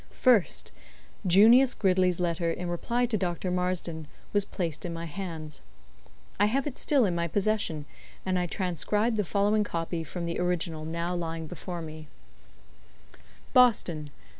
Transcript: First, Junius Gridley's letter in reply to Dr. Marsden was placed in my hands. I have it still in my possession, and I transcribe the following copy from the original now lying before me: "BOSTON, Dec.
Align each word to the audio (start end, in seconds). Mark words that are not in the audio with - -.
First, 0.17 0.71
Junius 1.27 1.75
Gridley's 1.75 2.19
letter 2.19 2.49
in 2.51 2.69
reply 2.71 3.05
to 3.05 3.17
Dr. 3.19 3.51
Marsden 3.51 4.07
was 4.33 4.45
placed 4.45 4.83
in 4.83 4.93
my 4.95 5.05
hands. 5.05 5.61
I 6.39 6.47
have 6.47 6.65
it 6.65 6.79
still 6.79 7.05
in 7.05 7.13
my 7.13 7.27
possession, 7.27 7.85
and 8.25 8.39
I 8.39 8.47
transcribe 8.47 9.15
the 9.15 9.23
following 9.23 9.63
copy 9.63 10.03
from 10.03 10.25
the 10.25 10.39
original 10.39 10.85
now 10.85 11.13
lying 11.13 11.45
before 11.45 11.83
me: 11.83 12.07
"BOSTON, 13.53 14.05
Dec. 14.05 14.09